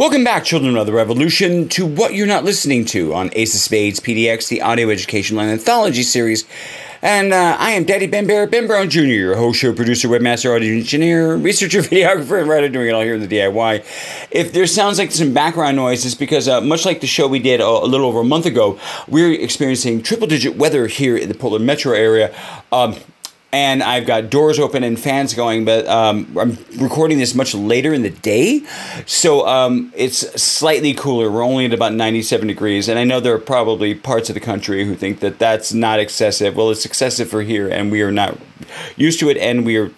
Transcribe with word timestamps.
Welcome 0.00 0.24
back, 0.24 0.44
children 0.44 0.78
of 0.78 0.86
the 0.86 0.94
revolution, 0.94 1.68
to 1.68 1.84
What 1.84 2.14
You're 2.14 2.26
Not 2.26 2.42
Listening 2.42 2.86
to 2.86 3.12
on 3.12 3.28
Ace 3.34 3.54
of 3.54 3.60
Spades 3.60 4.00
PDX, 4.00 4.48
the 4.48 4.62
audio 4.62 4.88
education 4.88 5.38
and 5.38 5.50
anthology 5.50 6.04
series. 6.04 6.46
And 7.02 7.34
uh, 7.34 7.56
I 7.58 7.72
am 7.72 7.84
Daddy 7.84 8.06
Ben 8.06 8.26
Bear, 8.26 8.46
Ben 8.46 8.66
Brown 8.66 8.88
Jr., 8.88 9.00
your 9.00 9.36
host, 9.36 9.60
show 9.60 9.74
producer, 9.74 10.08
webmaster, 10.08 10.56
audio 10.56 10.72
engineer, 10.72 11.36
researcher, 11.36 11.80
videographer, 11.82 12.40
and 12.40 12.48
writer 12.48 12.70
doing 12.70 12.88
it 12.88 12.92
all 12.92 13.02
here 13.02 13.16
in 13.16 13.20
the 13.20 13.28
DIY. 13.28 13.84
If 14.30 14.54
there 14.54 14.66
sounds 14.66 14.96
like 14.96 15.12
some 15.12 15.34
background 15.34 15.76
noise, 15.76 16.06
it's 16.06 16.14
because, 16.14 16.48
uh, 16.48 16.62
much 16.62 16.86
like 16.86 17.02
the 17.02 17.06
show 17.06 17.28
we 17.28 17.38
did 17.38 17.60
a, 17.60 17.66
a, 17.66 17.84
little 17.84 18.06
over 18.06 18.20
a 18.20 18.24
month 18.24 18.46
ago, 18.46 18.80
we're 19.06 19.34
experiencing 19.34 20.02
triple 20.02 20.26
digit 20.26 20.56
weather 20.56 20.86
here 20.86 21.18
in 21.18 21.28
the 21.28 21.34
Portland 21.34 21.66
metro 21.66 21.92
area. 21.92 22.34
Um, 22.72 22.96
and 23.52 23.82
I've 23.82 24.06
got 24.06 24.30
doors 24.30 24.58
open 24.58 24.84
and 24.84 24.98
fans 24.98 25.34
going, 25.34 25.64
but 25.64 25.86
um, 25.88 26.36
I'm 26.38 26.58
recording 26.78 27.18
this 27.18 27.34
much 27.34 27.54
later 27.54 27.92
in 27.92 28.02
the 28.02 28.10
day, 28.10 28.64
so 29.06 29.46
um, 29.46 29.92
it's 29.96 30.18
slightly 30.40 30.94
cooler. 30.94 31.30
We're 31.30 31.42
only 31.42 31.66
at 31.66 31.72
about 31.72 31.92
97 31.94 32.46
degrees, 32.46 32.88
and 32.88 32.98
I 32.98 33.04
know 33.04 33.18
there 33.18 33.34
are 33.34 33.38
probably 33.38 33.94
parts 33.94 34.30
of 34.30 34.34
the 34.34 34.40
country 34.40 34.84
who 34.84 34.94
think 34.94 35.20
that 35.20 35.38
that's 35.38 35.72
not 35.72 35.98
excessive. 35.98 36.56
Well, 36.56 36.70
it's 36.70 36.84
excessive 36.84 37.28
for 37.28 37.42
here, 37.42 37.68
and 37.68 37.90
we 37.90 38.02
are 38.02 38.12
not 38.12 38.38
used 38.96 39.18
to 39.20 39.30
it, 39.30 39.36
and 39.36 39.66
we 39.66 39.76
are 39.76 39.90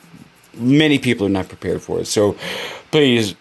many 0.55 0.98
people 0.98 1.27
are 1.27 1.30
not 1.30 1.48
prepared 1.48 1.82
for 1.82 2.01
it. 2.01 2.07
So, 2.07 2.37
please, 2.91 3.34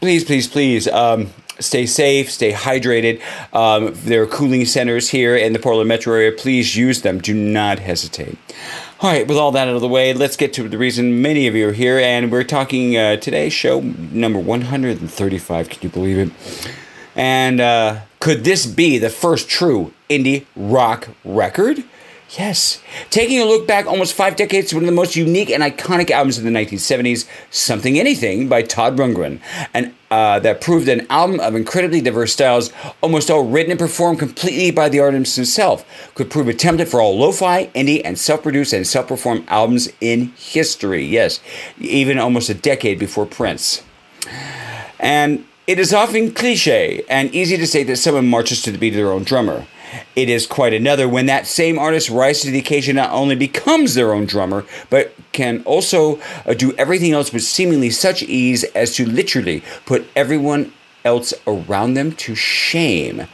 please, 0.00 0.24
please, 0.24 0.48
please. 0.48 0.88
Um, 0.88 1.30
stay 1.60 1.86
safe, 1.86 2.30
stay 2.30 2.52
hydrated. 2.52 3.20
Um, 3.52 3.92
there 3.94 4.22
are 4.22 4.26
cooling 4.26 4.64
centers 4.64 5.10
here 5.10 5.36
in 5.36 5.52
the 5.52 5.58
Portland 5.58 5.88
metro 5.88 6.14
area. 6.14 6.32
Please 6.32 6.76
use 6.76 7.02
them. 7.02 7.20
Do 7.20 7.34
not 7.34 7.78
hesitate. 7.78 8.38
All 9.04 9.10
right, 9.10 9.28
with 9.28 9.36
all 9.36 9.52
that 9.52 9.68
out 9.68 9.74
of 9.74 9.82
the 9.82 9.86
way, 9.86 10.14
let's 10.14 10.34
get 10.34 10.54
to 10.54 10.66
the 10.66 10.78
reason 10.78 11.20
many 11.20 11.46
of 11.46 11.54
you 11.54 11.68
are 11.68 11.72
here. 11.72 11.98
And 11.98 12.32
we're 12.32 12.42
talking 12.42 12.96
uh, 12.96 13.16
today, 13.16 13.50
show 13.50 13.80
number 13.82 14.38
135. 14.38 15.68
Can 15.68 15.82
you 15.82 15.90
believe 15.90 16.16
it? 16.16 16.70
And 17.14 17.60
uh, 17.60 18.00
could 18.18 18.44
this 18.44 18.64
be 18.64 18.96
the 18.96 19.10
first 19.10 19.46
true 19.46 19.92
indie 20.08 20.46
rock 20.56 21.10
record? 21.22 21.84
Yes. 22.38 22.82
Taking 23.10 23.40
a 23.40 23.44
look 23.44 23.66
back 23.66 23.86
almost 23.86 24.14
five 24.14 24.34
decades 24.34 24.70
to 24.70 24.76
one 24.76 24.84
of 24.84 24.86
the 24.86 24.92
most 24.92 25.14
unique 25.14 25.50
and 25.50 25.62
iconic 25.62 26.10
albums 26.10 26.36
of 26.38 26.44
the 26.44 26.50
1970s, 26.50 27.28
Something 27.50 27.98
Anything 27.98 28.48
by 28.48 28.62
Todd 28.62 28.96
Rundgren, 28.96 29.40
and 29.72 29.94
uh, 30.10 30.40
that 30.40 30.60
proved 30.60 30.88
an 30.88 31.06
album 31.10 31.38
of 31.40 31.54
incredibly 31.54 32.00
diverse 32.00 32.32
styles, 32.32 32.72
almost 33.02 33.30
all 33.30 33.44
written 33.44 33.72
and 33.72 33.78
performed 33.78 34.18
completely 34.18 34.70
by 34.70 34.88
the 34.88 35.00
artist 35.00 35.36
himself, 35.36 35.84
could 36.14 36.30
prove 36.30 36.48
a 36.48 36.52
template 36.52 36.88
for 36.88 37.00
all 37.00 37.16
lo-fi, 37.16 37.66
indie, 37.66 38.02
and 38.04 38.18
self-produced 38.18 38.72
and 38.72 38.86
self-performed 38.86 39.44
albums 39.48 39.88
in 40.00 40.32
history. 40.36 41.04
Yes, 41.04 41.40
even 41.78 42.18
almost 42.18 42.48
a 42.48 42.54
decade 42.54 42.98
before 42.98 43.26
Prince. 43.26 43.82
And 44.98 45.44
it 45.66 45.78
is 45.78 45.94
often 45.94 46.32
cliche 46.32 47.02
and 47.08 47.34
easy 47.34 47.56
to 47.56 47.66
say 47.66 47.82
that 47.84 47.96
someone 47.96 48.28
marches 48.28 48.60
to 48.62 48.70
the 48.70 48.78
beat 48.78 48.92
of 48.92 48.96
their 48.96 49.12
own 49.12 49.24
drummer. 49.24 49.66
It 50.16 50.28
is 50.28 50.46
quite 50.46 50.74
another 50.74 51.08
when 51.08 51.26
that 51.26 51.46
same 51.46 51.78
artist 51.78 52.10
rises 52.10 52.44
to 52.44 52.50
the 52.50 52.58
occasion, 52.58 52.96
not 52.96 53.10
only 53.12 53.36
becomes 53.36 53.94
their 53.94 54.12
own 54.12 54.26
drummer, 54.26 54.64
but 54.90 55.14
can 55.32 55.62
also 55.64 56.20
uh, 56.46 56.54
do 56.54 56.74
everything 56.76 57.12
else 57.12 57.32
with 57.32 57.42
seemingly 57.44 57.90
such 57.90 58.22
ease 58.22 58.64
as 58.74 58.94
to 58.96 59.06
literally 59.06 59.62
put 59.86 60.06
everyone 60.14 60.72
else 61.04 61.32
around 61.46 61.94
them 61.94 62.12
to 62.12 62.34
shame. 62.34 63.26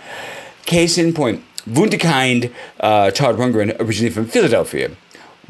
Case 0.66 0.98
in 0.98 1.14
point, 1.14 1.42
Wunderkind, 1.66 2.52
uh, 2.80 3.10
Todd 3.10 3.36
Rundgren, 3.36 3.76
originally 3.80 4.12
from 4.12 4.26
Philadelphia. 4.26 4.90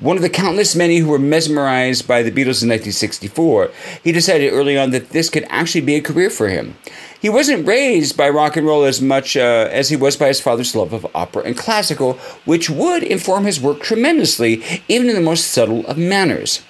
One 0.00 0.16
of 0.16 0.22
the 0.22 0.30
countless 0.30 0.74
many 0.74 0.96
who 0.96 1.08
were 1.10 1.18
mesmerized 1.18 2.08
by 2.08 2.22
the 2.22 2.30
Beatles 2.30 2.62
in 2.62 2.70
1964, 2.70 3.70
he 4.02 4.12
decided 4.12 4.50
early 4.50 4.78
on 4.78 4.92
that 4.92 5.10
this 5.10 5.28
could 5.28 5.44
actually 5.50 5.82
be 5.82 5.96
a 5.96 6.00
career 6.00 6.30
for 6.30 6.48
him. 6.48 6.78
He 7.20 7.28
wasn't 7.28 7.66
raised 7.66 8.16
by 8.16 8.30
rock 8.30 8.56
and 8.56 8.66
roll 8.66 8.84
as 8.84 9.02
much 9.02 9.36
uh, 9.36 9.68
as 9.70 9.90
he 9.90 9.96
was 9.96 10.16
by 10.16 10.28
his 10.28 10.40
father's 10.40 10.74
love 10.74 10.94
of 10.94 11.06
opera 11.14 11.42
and 11.42 11.54
classical, 11.54 12.14
which 12.46 12.70
would 12.70 13.02
inform 13.02 13.44
his 13.44 13.60
work 13.60 13.82
tremendously, 13.82 14.64
even 14.88 15.10
in 15.10 15.14
the 15.14 15.20
most 15.20 15.48
subtle 15.48 15.86
of 15.86 15.98
manners. 15.98 16.62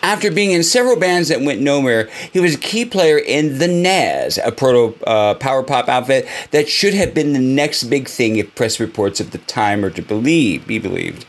After 0.00 0.30
being 0.30 0.52
in 0.52 0.62
several 0.62 0.96
bands 0.96 1.30
that 1.30 1.40
went 1.40 1.62
nowhere, 1.62 2.08
he 2.32 2.38
was 2.38 2.54
a 2.54 2.58
key 2.58 2.84
player 2.84 3.18
in 3.18 3.58
The 3.58 3.66
Nazz, 3.66 4.38
a 4.38 4.52
proto 4.52 4.96
uh, 5.04 5.34
power 5.34 5.64
pop 5.64 5.88
outfit 5.88 6.28
that 6.52 6.68
should 6.68 6.94
have 6.94 7.12
been 7.12 7.32
the 7.32 7.40
next 7.40 7.84
big 7.84 8.06
thing 8.06 8.36
if 8.36 8.54
press 8.54 8.78
reports 8.78 9.18
of 9.18 9.32
the 9.32 9.38
time 9.38 9.84
are 9.84 9.90
to 9.90 10.02
believe, 10.02 10.64
be 10.64 10.78
believed. 10.78 11.26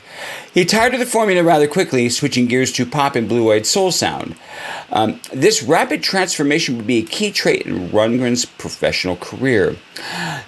He 0.53 0.65
tired 0.65 0.93
of 0.93 0.99
the 0.99 1.05
formula 1.05 1.43
rather 1.43 1.67
quickly, 1.67 2.09
switching 2.09 2.45
gears 2.45 2.71
to 2.73 2.85
pop 2.85 3.15
and 3.15 3.27
blue 3.27 3.51
eyed 3.51 3.65
soul 3.65 3.91
sound. 3.91 4.35
Um, 4.91 5.19
this 5.33 5.61
rapid 5.61 6.01
transformation 6.01 6.77
would 6.77 6.87
be 6.87 6.99
a 6.99 7.05
key 7.05 7.31
trait 7.31 7.65
in 7.65 7.89
Rundgren's 7.89 8.45
professional 8.45 9.17
career. 9.17 9.75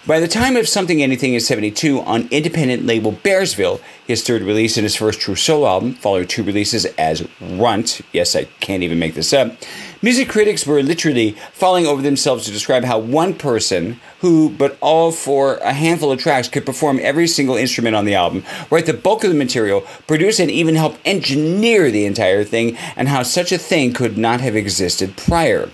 By 0.05 0.19
the 0.19 0.27
time 0.27 0.55
of 0.55 0.67
Something 0.67 1.01
Anything 1.01 1.33
in 1.33 1.39
72 1.39 1.99
on 2.01 2.27
independent 2.31 2.85
label 2.85 3.11
Bearsville, 3.11 3.81
his 4.05 4.23
third 4.23 4.41
release 4.41 4.77
and 4.77 4.83
his 4.83 4.95
first 4.95 5.19
true 5.19 5.35
solo 5.35 5.67
album, 5.67 5.93
following 5.93 6.27
two 6.27 6.43
releases 6.43 6.85
as 6.97 7.27
Runt, 7.41 8.01
yes, 8.13 8.35
I 8.35 8.45
can't 8.61 8.83
even 8.83 8.99
make 8.99 9.15
this 9.15 9.33
up, 9.33 9.51
music 10.01 10.29
critics 10.29 10.65
were 10.65 10.83
literally 10.83 11.31
falling 11.53 11.85
over 11.85 12.01
themselves 12.01 12.45
to 12.45 12.51
describe 12.51 12.83
how 12.83 12.99
one 12.99 13.33
person, 13.33 13.99
who, 14.21 14.49
but 14.49 14.77
all 14.81 15.11
for 15.11 15.55
a 15.57 15.73
handful 15.73 16.11
of 16.11 16.19
tracks, 16.19 16.47
could 16.47 16.65
perform 16.65 16.99
every 17.01 17.27
single 17.27 17.55
instrument 17.55 17.95
on 17.95 18.05
the 18.05 18.15
album, 18.15 18.43
write 18.69 18.85
the 18.85 18.93
bulk 18.93 19.23
of 19.23 19.31
the 19.31 19.37
material, 19.37 19.81
produce 20.05 20.39
and 20.39 20.51
even 20.51 20.75
help 20.75 20.97
engineer 21.05 21.91
the 21.91 22.05
entire 22.05 22.43
thing, 22.43 22.77
and 22.95 23.07
how 23.07 23.23
such 23.23 23.51
a 23.51 23.57
thing 23.57 23.93
could 23.93 24.17
not 24.17 24.41
have 24.41 24.55
existed 24.55 25.15
prior. 25.17 25.69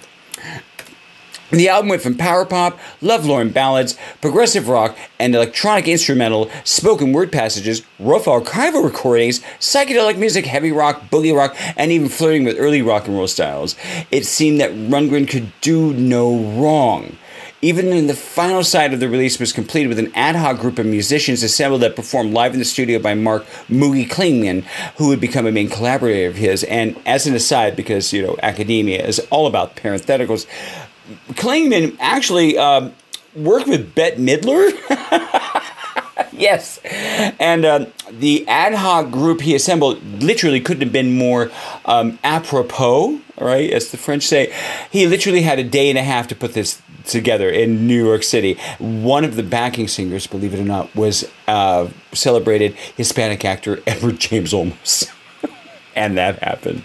The 1.54 1.70
album 1.70 1.90
went 1.90 2.02
from 2.02 2.18
power 2.18 2.46
pop, 2.46 2.80
lovelorn 3.00 3.52
ballads, 3.52 3.96
progressive 4.22 4.70
rock, 4.70 4.98
and 5.20 5.36
electronic 5.36 5.88
instrumental, 5.88 6.50
spoken 6.64 7.14
word 7.14 7.32
passages, 7.32 7.84
rough 8.00 8.26
archival 8.26 8.84
recordings, 8.84 9.40
psychedelic 9.60 10.18
music, 10.18 10.48
heavy 10.48 10.72
rock, 10.72 11.12
boogie 11.12 11.36
rock, 11.36 11.56
and 11.78 11.92
even 11.92 12.10
flirting 12.10 12.44
with 12.44 12.58
early 12.58 12.82
rock 12.82 13.08
and 13.08 13.16
roll 13.16 13.28
styles. 13.28 13.76
It 14.10 14.26
seemed 14.26 14.62
that 14.62 14.72
Rundgren 14.72 15.30
could 15.30 15.54
do 15.62 15.94
no 15.94 16.36
wrong. 16.60 17.18
Even 17.62 17.94
in 17.94 18.08
the 18.08 18.16
final 18.16 18.64
side 18.64 18.92
of 18.92 19.00
the 19.00 19.08
release 19.08 19.40
was 19.40 19.54
completed 19.54 19.90
with 19.90 20.00
an 20.00 20.12
ad 20.16 20.36
hoc 20.36 20.60
group 20.60 20.80
of 20.80 20.88
musicians 20.88 21.44
assembled 21.44 21.82
that 21.82 21.96
performed 21.96 22.34
live 22.34 22.54
in 22.54 22.60
the 22.60 22.66
studio 22.66 22.98
by 22.98 23.14
Mark 23.14 23.46
Moogie 23.70 24.10
Klingman, 24.10 24.64
who 24.98 25.08
would 25.10 25.22
become 25.22 25.46
a 25.46 25.52
main 25.52 25.70
collaborator 25.70 26.28
of 26.28 26.36
his. 26.36 26.64
And 26.64 27.00
as 27.06 27.28
an 27.28 27.36
aside, 27.36 27.76
because 27.76 28.12
you 28.12 28.22
know 28.24 28.38
academia 28.42 29.06
is 29.06 29.20
all 29.30 29.46
about 29.46 29.76
parentheticals, 29.76 30.48
Klingman 31.32 31.98
actually 32.00 32.58
uh, 32.58 32.90
worked 33.36 33.68
with 33.68 33.94
Bette 33.96 34.18
Midler. 34.18 34.72
yes. 36.32 36.80
And 37.40 37.66
uh, 37.66 37.86
the 38.12 38.48
ad 38.48 38.74
hoc 38.74 39.12
group 39.12 39.42
he 39.42 39.56
assembled 39.56 40.04
literally 40.22 40.60
couldn't 40.60 40.82
have 40.82 40.94
been 40.94 41.18
more 41.18 41.52
um, 41.86 42.20
apropos, 42.24 43.20
right? 43.40 43.70
As 43.70 43.92
the 43.92 43.98
French 43.98 44.24
say. 44.24 44.54
He 44.92 45.08
literally 45.08 45.42
had 45.42 45.60
a 45.60 45.64
day 45.64 45.90
and 45.90 45.98
a 45.98 46.04
half 46.04 46.28
to 46.30 46.36
put 46.36 46.54
this 46.54 46.82
together 47.06 47.50
in 47.50 47.88
New 47.88 48.04
York 48.04 48.24
City. 48.24 48.58
One 48.80 49.24
of 49.24 49.36
the 49.36 49.44
backing 49.44 49.88
singers, 49.88 50.28
believe 50.28 50.54
it 50.54 50.60
or 50.60 50.66
not, 50.66 50.94
was 50.96 51.30
uh, 51.48 51.90
celebrated 52.14 52.76
Hispanic 52.96 53.44
actor 53.44 53.82
Edward 53.86 54.20
James 54.20 54.54
Olmos. 54.54 55.12
and 55.96 56.18
that 56.18 56.40
happened. 56.40 56.84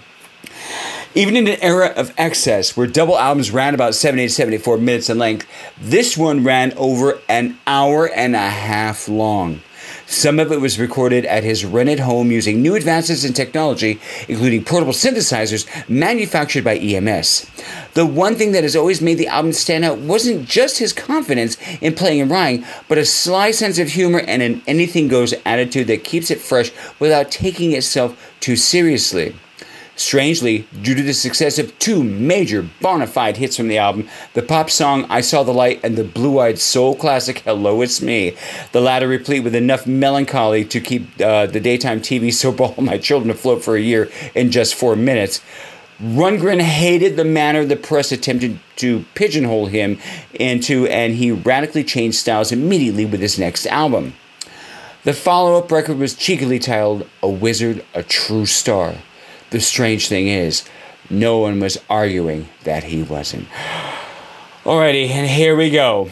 Even 1.19 1.35
in 1.35 1.49
an 1.49 1.59
era 1.61 1.89
of 1.97 2.15
excess, 2.17 2.77
where 2.77 2.87
double 2.87 3.19
albums 3.19 3.51
ran 3.51 3.75
about 3.75 3.97
70 3.97 4.29
to 4.29 4.33
74 4.33 4.79
minutes 4.79 5.11
in 5.11 5.19
length, 5.19 5.49
this 5.77 6.17
one 6.17 6.45
ran 6.45 6.73
over 6.75 7.19
an 7.29 7.59
hour 7.67 8.09
and 8.09 8.37
a 8.37 8.49
half 8.49 9.09
long. 9.09 9.61
Some 10.07 10.39
of 10.39 10.53
it 10.53 10.61
was 10.61 10.79
recorded 10.79 11.25
at 11.25 11.43
his 11.43 11.65
rented 11.65 11.99
home 11.99 12.31
using 12.31 12.63
new 12.63 12.77
advances 12.77 13.25
in 13.25 13.33
technology, 13.33 13.99
including 14.29 14.63
portable 14.63 14.93
synthesizers 14.93 15.67
manufactured 15.89 16.63
by 16.63 16.79
EMS. 16.79 17.51
The 17.95 18.07
one 18.07 18.37
thing 18.37 18.53
that 18.53 18.63
has 18.63 18.77
always 18.77 19.03
made 19.03 19.19
the 19.19 19.27
album 19.27 19.53
stand 19.55 19.85
out 19.85 19.99
wasn't 19.99 20.49
just 20.49 20.79
his 20.79 20.93
confidence 20.93 21.57
in 21.81 21.97
playing 21.97 22.21
and 22.21 22.31
writing, 22.31 22.65
but 22.87 22.97
a 22.97 23.05
sly 23.05 23.51
sense 23.51 23.81
of 23.81 23.89
humor 23.89 24.21
and 24.21 24.41
an 24.41 24.63
anything 24.69 25.09
goes 25.09 25.35
attitude 25.45 25.89
that 25.89 26.05
keeps 26.05 26.31
it 26.31 26.39
fresh 26.41 26.71
without 27.01 27.33
taking 27.33 27.73
itself 27.73 28.17
too 28.39 28.55
seriously. 28.55 29.35
Strangely, 29.99 30.69
due 30.81 30.95
to 30.95 31.03
the 31.03 31.13
success 31.13 31.59
of 31.59 31.77
two 31.81 32.05
major 32.05 32.65
bona 32.81 33.09
fide 33.09 33.37
hits 33.37 33.57
from 33.57 33.67
the 33.67 33.79
album, 33.79 34.09
the 34.33 34.43
pop 34.43 34.71
song 34.71 35.05
I 35.11 35.21
Saw 35.21 35.43
the 35.43 35.53
Light 35.53 35.81
and 35.83 35.97
the 35.97 36.05
blue 36.05 36.39
eyed 36.39 36.61
soul 36.61 36.95
classic 36.95 37.41
Hello 37.41 37.83
It's 37.83 38.01
Me, 38.01 38.37
the 38.71 38.81
latter 38.81 39.09
replete 39.09 39.43
with 39.43 39.57
enough 39.57 39.89
melancholy 39.89 40.65
to 40.67 40.81
keep 40.81 41.21
uh, 41.21 41.47
the 41.47 41.59
daytime 41.59 42.01
TV 42.01 42.33
soap 42.33 42.61
All 42.61 42.77
My 42.81 42.97
Children 42.97 43.33
afloat 43.33 43.65
for 43.65 43.75
a 43.75 43.81
year 43.81 44.09
in 44.37 44.53
just 44.53 44.77
four 44.77 44.95
minutes. 44.95 45.41
Rundgren 46.01 46.61
hated 46.61 47.17
the 47.17 47.25
manner 47.25 47.65
the 47.65 47.75
press 47.75 48.13
attempted 48.13 48.61
to 48.77 49.05
pigeonhole 49.17 49.67
him 49.67 49.99
into, 50.33 50.87
and 50.87 51.17
he 51.17 51.33
radically 51.33 51.83
changed 51.83 52.19
styles 52.19 52.53
immediately 52.53 53.05
with 53.05 53.21
his 53.21 53.37
next 53.37 53.67
album. 53.67 54.15
The 55.03 55.13
follow 55.13 55.59
up 55.59 55.73
record 55.73 55.99
was 55.99 56.15
cheekily 56.15 56.61
titled 56.61 57.09
A 57.21 57.29
Wizard, 57.29 57.85
a 57.95 58.05
True 58.05 58.47
Star. 58.47 58.95
The 59.51 59.61
strange 59.61 60.09
thing 60.09 60.29
is, 60.29 60.69
no 61.11 61.39
one 61.39 61.59
was 61.61 61.79
arguing 61.89 62.49
that 62.65 62.85
he 62.85 63.03
wasn't. 63.03 63.49
Alrighty, 64.65 65.09
and 65.09 65.27
here 65.27 65.57
we 65.57 65.71
go. 65.71 66.11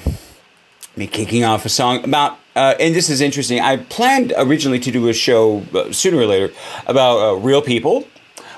Me 0.96 1.06
kicking 1.06 1.44
off 1.44 1.66
a 1.66 1.68
song 1.68 2.02
about, 2.02 2.38
uh, 2.54 2.74
and 2.80 2.94
this 2.94 3.10
is 3.10 3.20
interesting. 3.20 3.60
I 3.60 3.76
planned 3.76 4.32
originally 4.38 4.80
to 4.80 4.90
do 4.90 5.08
a 5.08 5.12
show 5.12 5.62
uh, 5.74 5.92
sooner 5.92 6.16
or 6.16 6.24
later 6.24 6.54
about 6.86 7.18
uh, 7.18 7.34
real 7.34 7.60
people, 7.60 8.08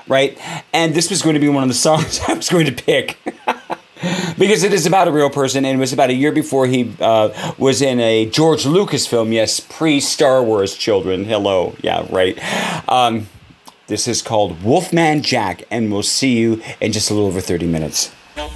right? 0.07 0.39
And 0.71 0.93
this 0.93 1.09
was 1.09 1.21
going 1.21 1.33
to 1.33 1.41
be 1.41 1.49
one 1.49 1.63
of 1.63 1.69
the 1.69 1.75
songs 1.89 2.21
I 2.25 2.33
was 2.33 2.47
going 2.47 2.65
to 2.67 2.71
pick. 2.71 3.17
because 4.37 4.63
it 4.63 4.71
is 4.71 4.85
about 4.85 5.09
a 5.09 5.11
real 5.11 5.29
person, 5.29 5.65
and 5.65 5.77
it 5.77 5.79
was 5.79 5.91
about 5.91 6.09
a 6.09 6.13
year 6.13 6.31
before 6.31 6.67
he 6.67 6.93
uh, 7.01 7.53
was 7.57 7.81
in 7.81 7.99
a 7.99 8.27
George 8.27 8.65
Lucas 8.65 9.05
film. 9.05 9.33
Yes, 9.33 9.59
pre 9.59 9.99
Star 9.99 10.41
Wars 10.41 10.77
children. 10.77 11.25
Hello. 11.25 11.75
Yeah, 11.81 12.07
right. 12.09 12.39
Um, 12.87 13.27
this 13.89 14.07
is 14.07 14.21
called 14.21 14.63
Wolfman 14.63 15.23
Jack, 15.23 15.63
and 15.71 15.91
we'll 15.91 16.03
see 16.03 16.37
you 16.37 16.61
in 16.79 16.93
just 16.93 17.09
a 17.09 17.13
little 17.13 17.27
over 17.27 17.41
30 17.41 17.65
minutes. 17.65 18.11
Tonight, 18.35 18.51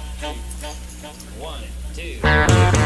everything's 2.22 2.83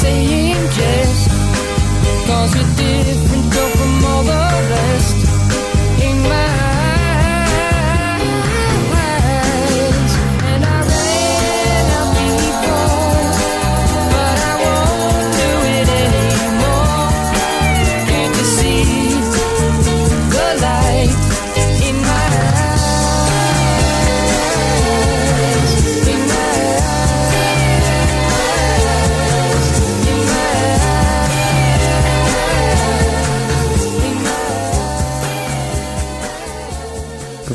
saying 0.00 0.62
yes, 0.80 1.28
cause 2.26 2.54
it 2.56 2.76
did. 2.76 3.09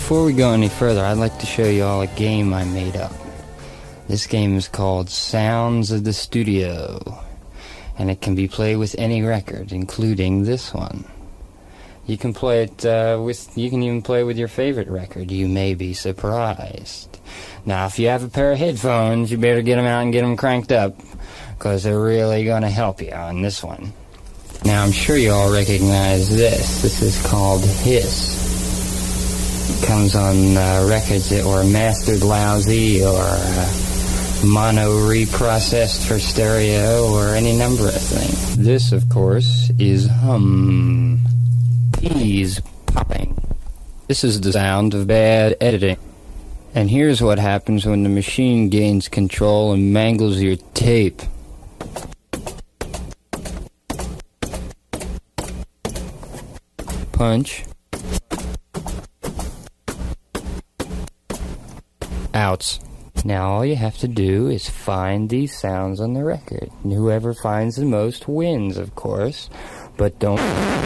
Before 0.05 0.23
we 0.23 0.33
go 0.33 0.51
any 0.51 0.69
further, 0.69 1.03
I'd 1.03 1.17
like 1.17 1.39
to 1.39 1.47
show 1.47 1.65
you 1.65 1.83
all 1.83 2.01
a 2.01 2.05
game 2.05 2.53
I 2.53 2.63
made 2.63 2.95
up. 2.95 3.11
This 4.07 4.27
game 4.27 4.55
is 4.55 4.67
called 4.67 5.09
Sounds 5.09 5.89
of 5.89 6.03
the 6.03 6.13
Studio, 6.13 7.23
and 7.97 8.11
it 8.11 8.21
can 8.21 8.35
be 8.35 8.47
played 8.47 8.75
with 8.75 8.93
any 8.99 9.23
record, 9.23 9.71
including 9.71 10.43
this 10.43 10.71
one. 10.75 11.05
You 12.05 12.19
can 12.19 12.35
play 12.35 12.65
it 12.65 12.85
uh, 12.85 13.19
with. 13.19 13.57
You 13.57 13.71
can 13.71 13.81
even 13.81 14.03
play 14.03 14.23
with 14.23 14.37
your 14.37 14.47
favorite 14.47 14.89
record. 14.89 15.31
You 15.31 15.47
may 15.47 15.73
be 15.73 15.95
surprised. 15.95 17.17
Now, 17.65 17.87
if 17.87 17.97
you 17.97 18.09
have 18.09 18.23
a 18.23 18.29
pair 18.29 18.51
of 18.51 18.59
headphones, 18.59 19.31
you 19.31 19.39
better 19.39 19.63
get 19.63 19.77
them 19.77 19.87
out 19.87 20.03
and 20.03 20.13
get 20.13 20.21
them 20.21 20.37
cranked 20.37 20.71
up, 20.71 20.93
because 21.57 21.81
they're 21.81 21.99
really 21.99 22.45
going 22.45 22.61
to 22.61 22.69
help 22.69 23.01
you 23.01 23.11
on 23.11 23.41
this 23.41 23.63
one. 23.63 23.91
Now, 24.63 24.83
I'm 24.83 24.91
sure 24.91 25.17
you 25.17 25.31
all 25.31 25.51
recognize 25.51 26.29
this. 26.29 26.83
This 26.83 27.01
is 27.01 27.25
called 27.25 27.65
Hiss. 27.65 28.44
Comes 29.85 30.15
on 30.15 30.57
uh, 30.57 30.87
records 30.89 31.29
that 31.29 31.45
were 31.45 31.63
mastered 31.63 32.21
lousy 32.21 33.03
or 33.03 33.19
uh, 33.19 33.73
mono 34.45 34.91
reprocessed 35.09 36.07
for 36.07 36.19
stereo 36.19 37.11
or 37.11 37.35
any 37.35 37.57
number 37.57 37.87
of 37.87 37.93
things. 37.93 38.57
This, 38.57 38.91
of 38.91 39.07
course, 39.09 39.71
is 39.79 40.07
hum. 40.07 41.19
P's 41.99 42.61
popping. 42.87 43.35
This 44.07 44.23
is 44.23 44.41
the 44.41 44.51
sound 44.51 44.93
of 44.93 45.07
bad 45.07 45.57
editing. 45.59 45.97
And 46.75 46.89
here's 46.89 47.21
what 47.21 47.39
happens 47.39 47.85
when 47.85 48.03
the 48.03 48.09
machine 48.09 48.69
gains 48.69 49.07
control 49.07 49.71
and 49.71 49.93
mangles 49.93 50.41
your 50.41 50.57
tape. 50.73 51.21
Punch. 57.13 57.63
Outs. 62.35 62.81
Now 63.23 63.49
all 63.49 63.65
you 63.65 63.77
have 63.77 63.97
to 63.99 64.09
do 64.09 64.49
is 64.49 64.69
find 64.69 65.29
these 65.29 65.57
sounds 65.57 66.01
on 66.01 66.13
the 66.13 66.23
record. 66.25 66.69
Whoever 66.83 67.33
finds 67.33 67.77
the 67.77 67.85
most 67.85 68.27
wins, 68.27 68.75
of 68.77 68.93
course. 68.93 69.49
But 69.95 70.19
don't. 70.19 70.84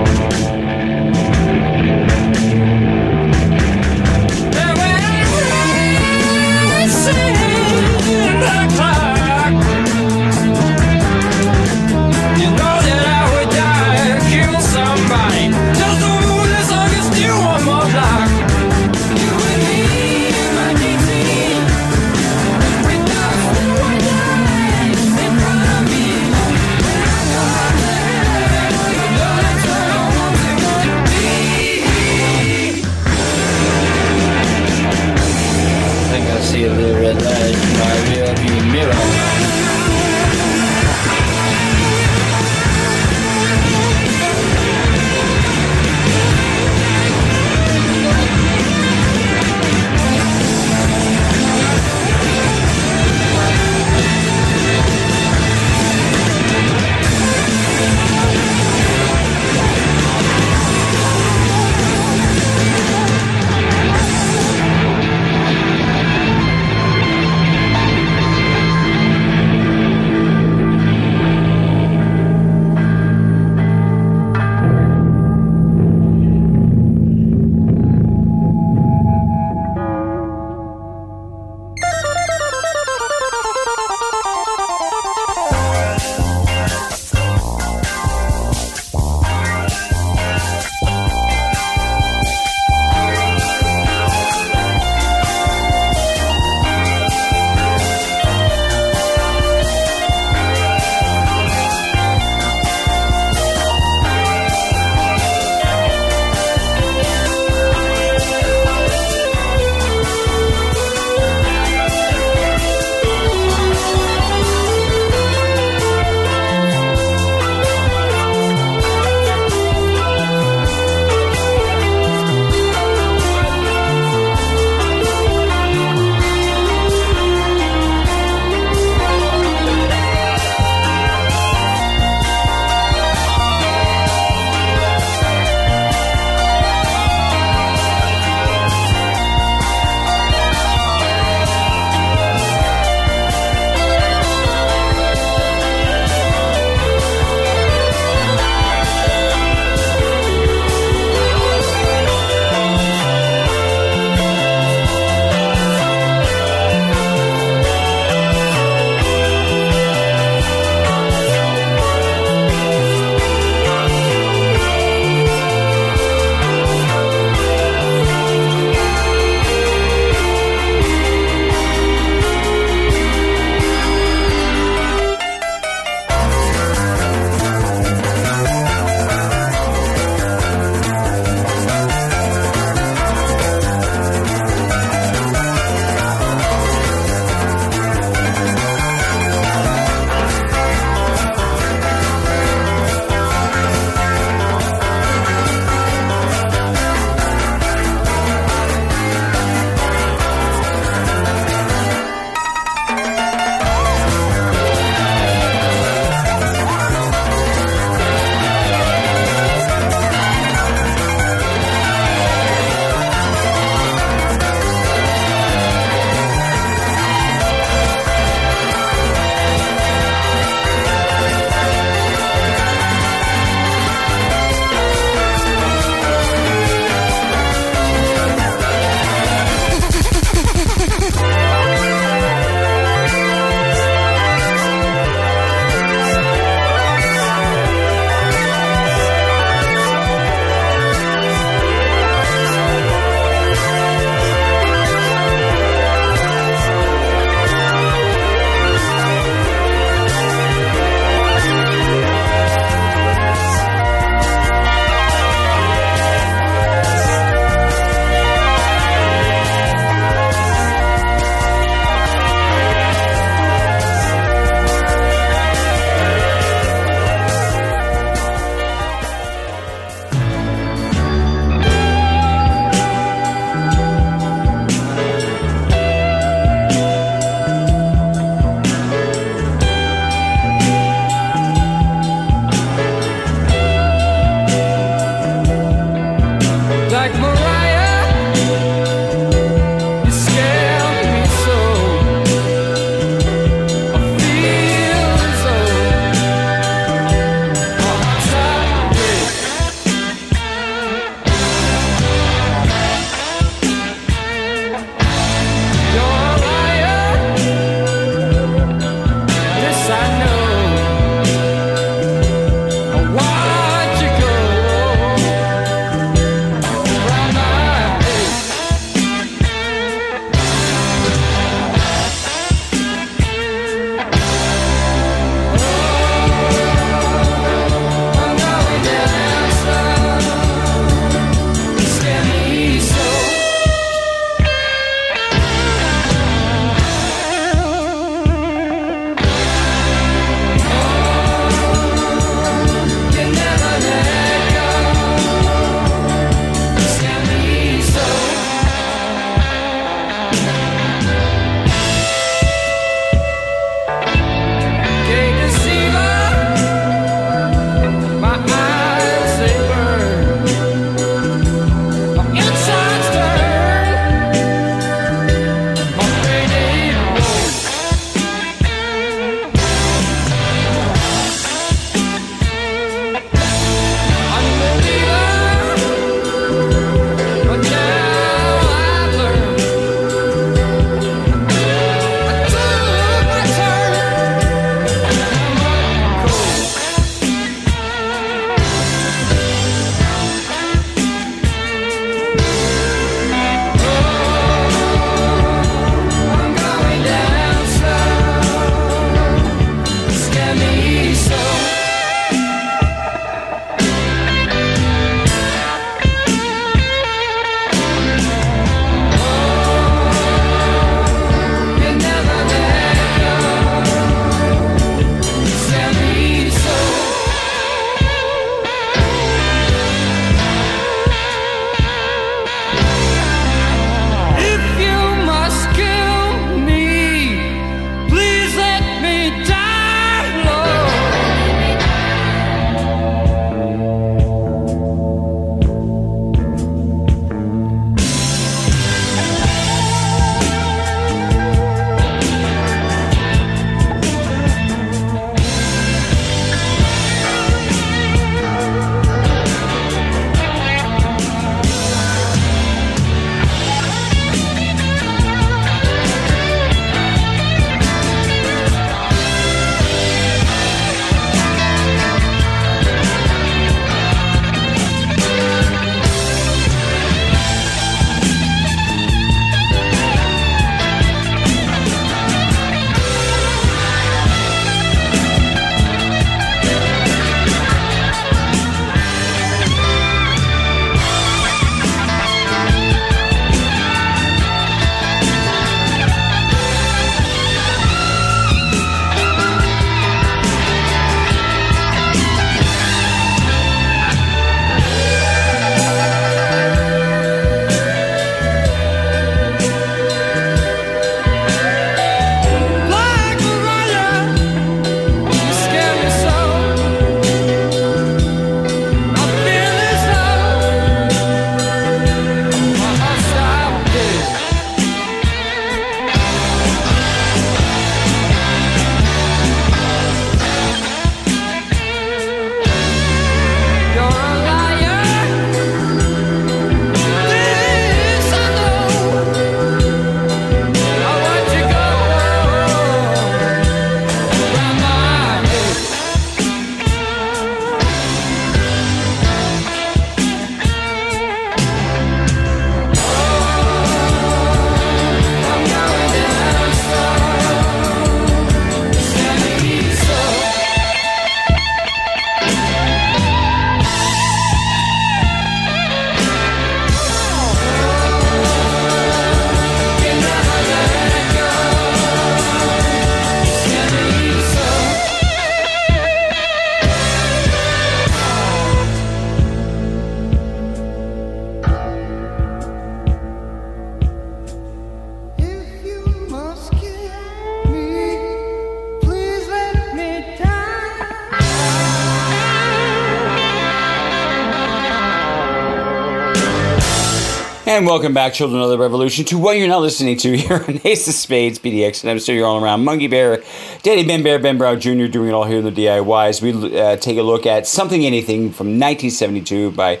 And 587.72 587.86
welcome 587.86 588.12
back, 588.12 588.34
children 588.34 588.60
of 588.60 588.68
the 588.68 588.76
revolution, 588.76 589.24
to 589.24 589.38
what 589.38 589.56
you're 589.56 589.66
now 589.66 589.78
listening 589.78 590.18
to 590.18 590.36
here 590.36 590.62
on 590.68 590.78
Ace 590.84 591.08
of 591.08 591.14
Spades 591.14 591.58
PDX. 591.58 592.02
And 592.02 592.10
I'm 592.10 592.18
still 592.18 592.34
here 592.34 592.44
all 592.44 592.62
around 592.62 592.84
Monkey 592.84 593.06
Bear, 593.06 593.42
Daddy 593.82 594.06
Ben 594.06 594.22
Bear, 594.22 594.38
Ben 594.38 594.58
Brown 594.58 594.78
Jr. 594.78 595.06
doing 595.06 595.28
it 595.28 595.32
all 595.32 595.44
here 595.44 595.56
in 595.56 595.64
the 595.64 595.72
DIYs. 595.72 596.42
We 596.42 596.78
uh, 596.78 596.96
take 596.96 597.16
a 597.16 597.22
look 597.22 597.46
at 597.46 597.66
Something 597.66 598.04
Anything 598.04 598.52
from 598.52 598.78
1972 598.78 599.70
by 599.70 600.00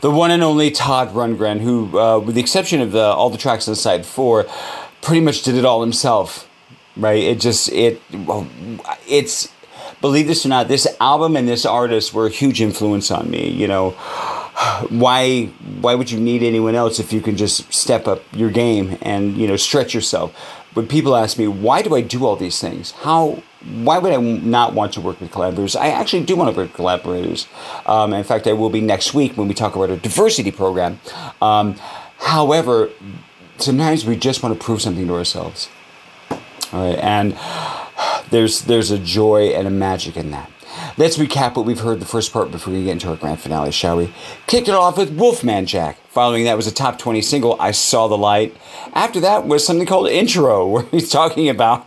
the 0.00 0.10
one 0.10 0.32
and 0.32 0.42
only 0.42 0.72
Todd 0.72 1.10
Rundgren, 1.10 1.60
who, 1.60 1.96
uh, 1.96 2.18
with 2.18 2.34
the 2.34 2.40
exception 2.40 2.80
of 2.80 2.90
the, 2.90 3.04
all 3.04 3.30
the 3.30 3.38
tracks 3.38 3.68
on 3.68 3.76
side 3.76 4.04
four, 4.04 4.46
pretty 5.00 5.20
much 5.20 5.44
did 5.44 5.54
it 5.54 5.64
all 5.64 5.80
himself. 5.80 6.50
Right? 6.96 7.22
It 7.22 7.38
just, 7.38 7.70
it, 7.70 8.02
well, 8.12 8.48
it's, 9.08 9.48
believe 10.00 10.26
this 10.26 10.44
or 10.44 10.48
not, 10.48 10.66
this 10.66 10.88
album 11.00 11.36
and 11.36 11.46
this 11.46 11.64
artist 11.64 12.12
were 12.12 12.26
a 12.26 12.30
huge 12.30 12.60
influence 12.60 13.12
on 13.12 13.30
me. 13.30 13.48
You 13.48 13.68
know, 13.68 13.94
why 14.90 15.46
why 15.80 15.94
would 15.94 16.10
you 16.10 16.20
need 16.20 16.42
anyone 16.42 16.74
else 16.74 16.98
if 16.98 17.12
you 17.12 17.20
can 17.20 17.36
just 17.36 17.72
step 17.72 18.06
up 18.06 18.22
your 18.32 18.50
game 18.50 18.98
and 19.02 19.36
you 19.36 19.46
know 19.46 19.56
stretch 19.56 19.94
yourself? 19.94 20.34
When 20.74 20.86
people 20.86 21.16
ask 21.16 21.38
me 21.38 21.48
why 21.48 21.82
do 21.82 21.94
i 21.94 22.00
do 22.00 22.24
all 22.26 22.36
these 22.36 22.60
things? 22.60 22.92
How 22.92 23.42
why 23.64 23.98
would 23.98 24.12
i 24.12 24.16
not 24.20 24.74
want 24.74 24.92
to 24.94 25.00
work 25.00 25.20
with 25.20 25.32
collaborators? 25.32 25.76
I 25.76 25.88
actually 25.88 26.24
do 26.24 26.36
want 26.36 26.52
to 26.52 26.56
work 26.56 26.68
with 26.68 26.76
collaborators. 26.76 27.48
Um, 27.86 28.12
in 28.12 28.24
fact 28.24 28.46
i 28.46 28.52
will 28.52 28.70
be 28.70 28.80
next 28.80 29.14
week 29.14 29.36
when 29.36 29.48
we 29.48 29.54
talk 29.54 29.74
about 29.74 29.90
our 29.90 29.96
diversity 29.96 30.52
program. 30.52 31.00
Um, 31.40 31.76
however 32.18 32.90
sometimes 33.58 34.04
we 34.04 34.16
just 34.16 34.42
want 34.42 34.58
to 34.58 34.64
prove 34.64 34.82
something 34.82 35.06
to 35.06 35.14
ourselves. 35.14 35.68
All 36.72 36.88
right 36.88 36.98
and 36.98 37.36
there's 38.30 38.62
there's 38.62 38.90
a 38.90 38.98
joy 38.98 39.48
and 39.48 39.66
a 39.66 39.70
magic 39.70 40.16
in 40.16 40.30
that 40.30 40.51
Let's 40.98 41.16
recap 41.16 41.56
what 41.56 41.64
we've 41.64 41.80
heard 41.80 42.00
the 42.00 42.06
first 42.06 42.34
part 42.34 42.50
before 42.50 42.74
we 42.74 42.84
get 42.84 42.92
into 42.92 43.08
our 43.08 43.16
grand 43.16 43.40
finale, 43.40 43.72
shall 43.72 43.96
we? 43.96 44.12
Kicked 44.46 44.68
it 44.68 44.74
off 44.74 44.98
with 44.98 45.10
Wolfman 45.10 45.64
Jack. 45.64 45.96
Following 46.08 46.44
that 46.44 46.56
was 46.56 46.66
a 46.66 46.72
top 46.72 46.98
20 46.98 47.22
single, 47.22 47.56
I 47.58 47.70
Saw 47.70 48.08
the 48.08 48.18
Light. 48.18 48.54
After 48.92 49.18
that 49.20 49.46
was 49.46 49.66
something 49.66 49.86
called 49.86 50.08
Intro, 50.08 50.66
where 50.68 50.82
he's 50.84 51.08
talking 51.08 51.48
about 51.48 51.86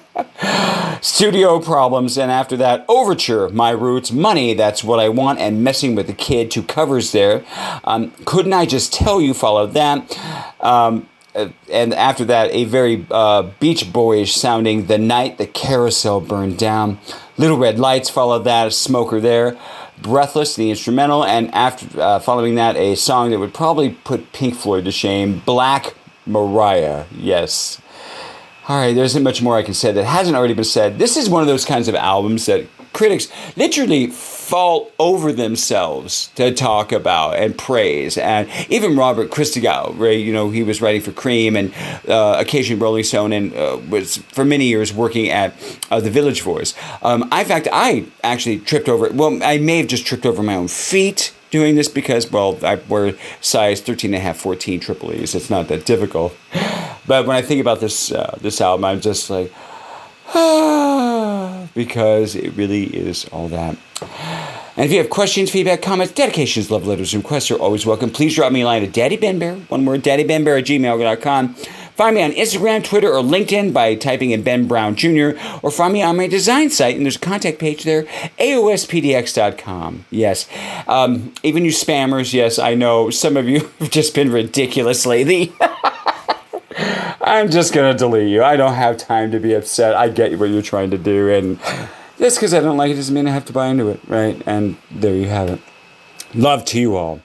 studio 1.00 1.58
problems. 1.58 2.16
And 2.16 2.30
after 2.30 2.56
that, 2.58 2.84
Overture, 2.88 3.48
My 3.48 3.70
Roots, 3.70 4.12
Money, 4.12 4.54
That's 4.54 4.84
What 4.84 5.00
I 5.00 5.08
Want, 5.08 5.40
and 5.40 5.64
Messing 5.64 5.96
with 5.96 6.06
the 6.06 6.12
Kid, 6.12 6.52
two 6.52 6.62
covers 6.62 7.10
there. 7.10 7.44
Um, 7.82 8.12
Couldn't 8.24 8.52
I 8.52 8.66
Just 8.66 8.92
Tell 8.92 9.20
You 9.20 9.34
followed 9.34 9.74
that. 9.74 10.16
Um, 10.60 11.08
uh, 11.34 11.48
and 11.70 11.92
after 11.94 12.24
that, 12.26 12.52
a 12.52 12.64
very 12.64 13.04
uh, 13.10 13.42
Beach 13.58 13.92
Boyish 13.92 14.34
sounding 14.34 14.86
"The 14.86 14.98
Night 14.98 15.38
the 15.38 15.46
Carousel 15.46 16.20
Burned 16.20 16.58
Down." 16.58 16.98
Little 17.38 17.56
Red 17.56 17.78
Lights 17.78 18.10
followed 18.10 18.44
that, 18.44 18.68
a 18.68 18.70
smoker 18.70 19.20
there. 19.20 19.58
Breathless, 20.00 20.56
the 20.56 20.70
instrumental, 20.70 21.24
and 21.24 21.52
after 21.54 22.00
uh, 22.00 22.18
following 22.18 22.56
that, 22.56 22.76
a 22.76 22.94
song 22.94 23.30
that 23.30 23.38
would 23.38 23.54
probably 23.54 23.90
put 23.90 24.32
Pink 24.32 24.54
Floyd 24.54 24.84
to 24.84 24.92
shame, 24.92 25.42
Black 25.46 25.94
Maria. 26.26 27.06
Yes. 27.16 27.80
All 28.68 28.76
right, 28.76 28.94
there 28.94 29.04
isn't 29.04 29.22
much 29.22 29.42
more 29.42 29.56
I 29.56 29.62
can 29.62 29.74
say 29.74 29.92
that 29.92 30.04
hasn't 30.04 30.36
already 30.36 30.54
been 30.54 30.64
said. 30.64 30.98
This 30.98 31.16
is 31.16 31.28
one 31.28 31.42
of 31.42 31.48
those 31.48 31.64
kinds 31.64 31.88
of 31.88 31.94
albums 31.94 32.46
that 32.46 32.66
critics 32.92 33.28
literally 33.56 34.06
fall 34.06 34.90
over 34.98 35.32
themselves 35.32 36.30
to 36.34 36.52
talk 36.52 36.92
about 36.92 37.36
and 37.36 37.56
praise. 37.56 38.18
And 38.18 38.48
even 38.68 38.96
Robert 38.96 39.30
Christgau, 39.30 39.98
right, 39.98 40.18
you 40.18 40.32
know, 40.32 40.50
he 40.50 40.62
was 40.62 40.80
writing 40.82 41.00
for 41.00 41.12
Creem 41.12 41.56
and 41.56 42.08
uh, 42.08 42.36
occasionally 42.38 42.80
Rolling 42.80 43.04
Stone 43.04 43.32
and 43.32 43.54
uh, 43.54 43.78
was 43.88 44.18
for 44.18 44.44
many 44.44 44.66
years 44.66 44.92
working 44.92 45.30
at 45.30 45.54
uh, 45.90 46.00
the 46.00 46.10
Village 46.10 46.42
Voice. 46.42 46.74
Um, 47.02 47.22
in 47.24 47.44
fact, 47.44 47.68
I 47.72 48.06
actually 48.22 48.58
tripped 48.58 48.88
over, 48.88 49.10
well, 49.10 49.42
I 49.42 49.58
may 49.58 49.78
have 49.78 49.86
just 49.86 50.06
tripped 50.06 50.26
over 50.26 50.42
my 50.42 50.54
own 50.54 50.68
feet 50.68 51.32
doing 51.50 51.76
this 51.76 51.88
because, 51.88 52.30
well, 52.30 52.58
I 52.64 52.76
wear 52.76 53.14
size 53.40 53.80
13 53.80 54.14
and 54.14 54.20
a 54.20 54.20
half, 54.20 54.38
14 54.38 54.80
triple 54.80 55.12
E's. 55.12 55.34
It's 55.34 55.50
not 55.50 55.68
that 55.68 55.84
difficult. 55.84 56.36
But 57.06 57.26
when 57.26 57.36
I 57.36 57.42
think 57.42 57.60
about 57.60 57.80
this, 57.80 58.10
uh, 58.10 58.38
this 58.40 58.60
album, 58.60 58.84
I'm 58.84 59.00
just 59.00 59.30
like, 59.30 59.52
because 61.74 62.34
it 62.34 62.54
really 62.56 62.84
is 62.84 63.24
all 63.26 63.48
that. 63.48 63.76
And 64.74 64.86
if 64.86 64.92
you 64.92 64.98
have 64.98 65.10
questions, 65.10 65.50
feedback, 65.50 65.82
comments, 65.82 66.14
dedications, 66.14 66.70
love 66.70 66.86
letters, 66.86 67.12
and 67.12 67.22
requests 67.22 67.50
are 67.50 67.58
always 67.58 67.84
welcome. 67.84 68.10
Please 68.10 68.34
drop 68.34 68.52
me 68.52 68.62
a 68.62 68.66
line 68.66 68.82
at 68.82 68.90
daddybenbear, 68.90 69.68
one 69.68 69.84
word, 69.84 70.02
daddybenbear 70.02 70.58
at 70.58 70.64
gmail.com. 70.64 71.54
Find 71.94 72.16
me 72.16 72.22
on 72.22 72.32
Instagram, 72.32 72.82
Twitter, 72.82 73.12
or 73.12 73.22
LinkedIn 73.22 73.74
by 73.74 73.94
typing 73.96 74.30
in 74.30 74.42
Ben 74.42 74.66
Brown 74.66 74.96
Jr., 74.96 75.32
or 75.62 75.70
find 75.70 75.92
me 75.92 76.02
on 76.02 76.16
my 76.16 76.26
design 76.26 76.70
site, 76.70 76.96
and 76.96 77.04
there's 77.04 77.16
a 77.16 77.20
contact 77.20 77.58
page 77.58 77.84
there, 77.84 78.04
aospdx.com. 78.38 80.06
Yes. 80.10 80.48
Um, 80.88 81.34
even 81.42 81.66
you 81.66 81.70
spammers, 81.70 82.32
yes, 82.32 82.58
I 82.58 82.74
know 82.74 83.10
some 83.10 83.36
of 83.36 83.46
you 83.46 83.70
have 83.78 83.90
just 83.90 84.14
been 84.14 84.32
ridiculous 84.32 85.04
lately. 85.04 85.52
I'm 87.20 87.50
just 87.50 87.72
gonna 87.72 87.94
delete 87.94 88.28
you. 88.28 88.42
I 88.42 88.56
don't 88.56 88.74
have 88.74 88.96
time 88.96 89.30
to 89.32 89.40
be 89.40 89.54
upset. 89.54 89.94
I 89.94 90.08
get 90.08 90.38
what 90.38 90.50
you're 90.50 90.62
trying 90.62 90.90
to 90.90 90.98
do, 90.98 91.28
and 91.30 91.58
just 92.18 92.36
because 92.36 92.54
I 92.54 92.60
don't 92.60 92.76
like 92.76 92.90
it 92.90 92.94
doesn't 92.96 93.14
mean 93.14 93.26
I 93.26 93.30
have 93.30 93.44
to 93.46 93.52
buy 93.52 93.66
into 93.68 93.88
it, 93.88 94.00
right? 94.06 94.40
And 94.46 94.76
there 94.90 95.14
you 95.14 95.28
have 95.28 95.48
it. 95.48 95.60
Love 96.34 96.64
to 96.66 96.80
you 96.80 96.96
all. 96.96 97.20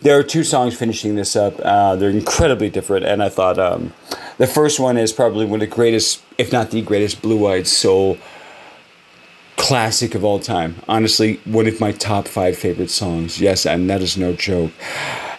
There 0.00 0.18
are 0.18 0.22
two 0.22 0.44
songs 0.44 0.76
finishing 0.76 1.16
this 1.16 1.34
up. 1.36 1.58
Uh, 1.60 1.96
they're 1.96 2.10
incredibly 2.10 2.70
different, 2.70 3.06
and 3.06 3.22
I 3.22 3.28
thought 3.28 3.58
um, 3.58 3.92
the 4.38 4.46
first 4.46 4.78
one 4.78 4.96
is 4.96 5.12
probably 5.12 5.46
one 5.46 5.62
of 5.62 5.68
the 5.68 5.74
greatest, 5.74 6.22
if 6.38 6.52
not 6.52 6.70
the 6.70 6.82
greatest, 6.82 7.22
blue-eyed 7.22 7.66
soul 7.66 8.18
classic 9.56 10.14
of 10.14 10.22
all 10.24 10.38
time. 10.38 10.76
Honestly, 10.86 11.40
one 11.44 11.66
of 11.66 11.80
my 11.80 11.90
top 11.92 12.28
five 12.28 12.56
favorite 12.56 12.90
songs. 12.90 13.40
Yes, 13.40 13.66
and 13.66 13.88
that 13.90 14.02
is 14.02 14.16
no 14.16 14.34
joke. 14.34 14.70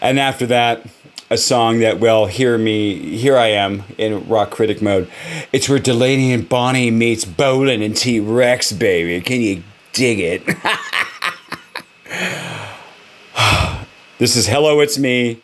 And 0.01 0.19
after 0.19 0.45
that, 0.47 0.85
a 1.29 1.37
song 1.37 1.79
that, 1.79 1.99
well, 1.99 2.25
hear 2.25 2.57
me, 2.57 3.17
here 3.17 3.37
I 3.37 3.47
am 3.47 3.83
in 3.97 4.27
rock 4.27 4.51
critic 4.51 4.81
mode. 4.81 5.09
It's 5.51 5.67
where 5.67 5.79
Delaney 5.79 6.31
and 6.31 6.47
Bonnie 6.47 6.91
meets 6.91 7.25
Bolan 7.25 7.81
and 7.81 7.95
T 7.95 8.19
Rex, 8.19 8.71
baby. 8.71 9.19
Can 9.21 9.41
you 9.41 9.63
dig 9.93 10.19
it? 10.19 10.45
this 14.19 14.37
is 14.37 14.47
Hello, 14.47 14.79
It's 14.79 14.97
Me 14.97 15.41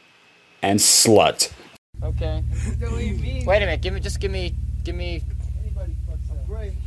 and 0.61 0.79
Slut. 0.79 1.51
Okay. 2.01 2.43
Wait 2.81 3.45
a 3.45 3.45
minute. 3.45 3.81
Give 3.81 3.93
me, 3.93 3.99
just 3.99 4.21
give 4.21 4.31
me, 4.31 4.53
give 4.83 4.95
me, 4.95 5.21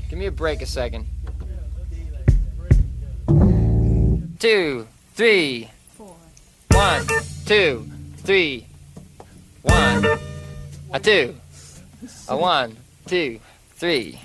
give 0.09 0.19
me 0.19 0.27
a 0.27 0.33
break 0.33 0.63
a 0.63 0.67
second. 0.67 1.07
Two, 4.39 4.87
three, 5.15 5.71
one, 6.71 7.07
two, 7.45 7.91
three. 8.19 8.67
One, 9.67 10.19
a 10.93 11.01
two, 11.01 11.35
a 12.29 12.37
one, 12.37 12.77
two, 13.07 13.41
three. 13.75 14.19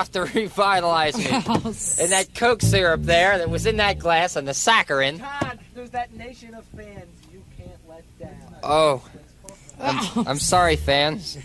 Enough 0.00 0.12
to 0.12 0.20
revitalize 0.38 1.16
me. 1.16 1.26
Oh, 1.52 1.74
and 2.00 2.12
that 2.12 2.28
Coke 2.34 2.62
syrup 2.62 3.02
there 3.02 3.38
that 3.38 3.50
was 3.50 3.66
in 3.66 3.76
that 3.78 3.98
glass 3.98 4.36
and 4.36 4.46
the 4.46 4.52
saccharin. 4.52 5.18
Todd, 5.18 5.58
there's 5.74 5.90
that 5.90 6.14
nation 6.14 6.54
of 6.54 6.64
fans 6.66 7.06
you 7.32 7.42
can't 7.56 7.70
let 7.88 8.04
down. 8.18 8.54
Oh, 8.62 9.02
I'm, 9.80 10.26
I'm 10.28 10.38
sorry, 10.38 10.76
fans. 10.76 11.36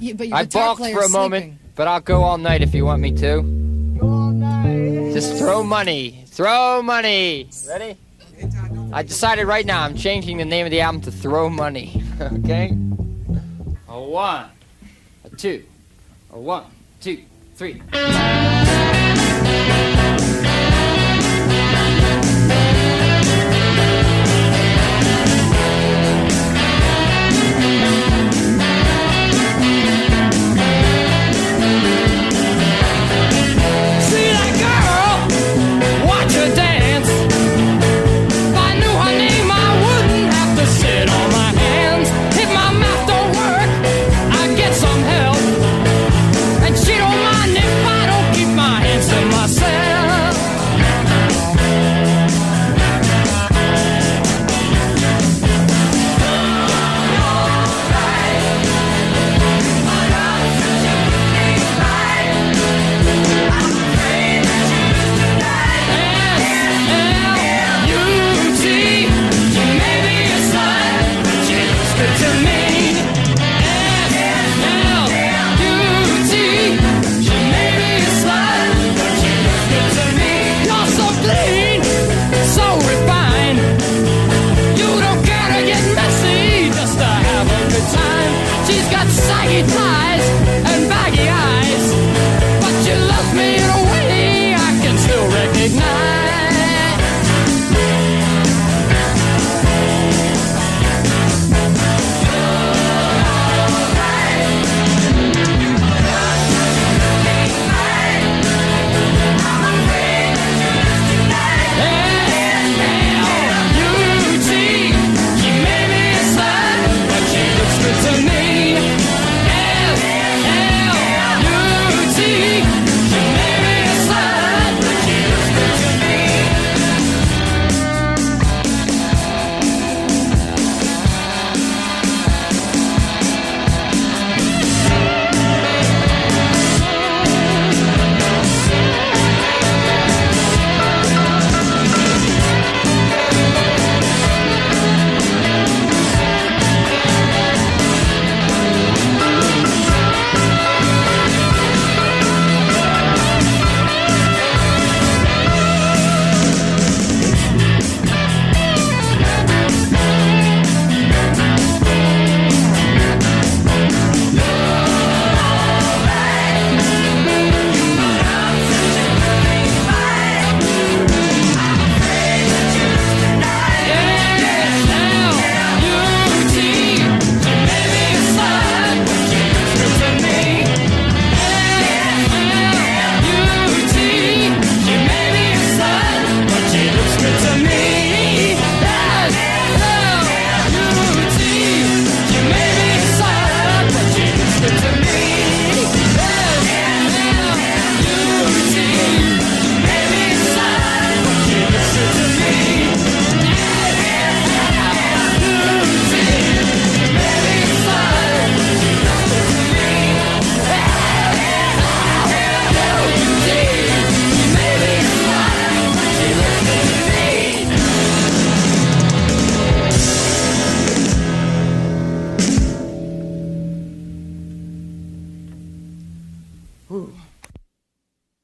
You- 0.00 0.14
but 0.14 0.32
I 0.32 0.44
guitar 0.44 0.76
balked 0.76 0.92
for 0.92 1.02
a 1.02 1.08
moment, 1.10 1.58
but 1.74 1.88
I'll 1.88 2.00
go 2.00 2.22
all 2.22 2.38
night 2.38 2.62
if 2.62 2.74
you 2.74 2.84
want 2.84 3.02
me 3.02 3.12
to. 3.16 3.42
Go 3.98 4.06
all 4.08 4.30
night. 4.30 5.12
Just 5.12 5.36
throw 5.36 5.62
money. 5.62 6.24
Throw 6.28 6.82
money. 6.82 7.50
Ready? 7.68 7.96
I 8.92 9.02
decided 9.02 9.46
right 9.46 9.66
now 9.66 9.82
I'm 9.82 9.96
changing 9.96 10.38
the 10.38 10.44
name 10.46 10.64
of 10.66 10.70
the 10.70 10.80
album 10.80 11.02
to 11.02 11.12
Throw 11.12 11.50
Money. 11.50 12.02
okay? 12.20 12.68
A 13.88 14.00
one, 14.00 14.46
a 15.24 15.28
two, 15.36 15.62
a 15.66 15.79
one, 16.38 16.64
two, 17.00 17.24
three. 17.54 17.82